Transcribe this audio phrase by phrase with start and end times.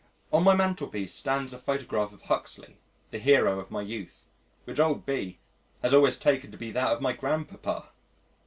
[0.33, 2.77] On my mantelpiece stands a photograph of Huxley
[3.11, 4.25] the hero of my youth
[4.65, 5.37] which old B
[5.83, 7.87] has always taken to be that of my grandpapa!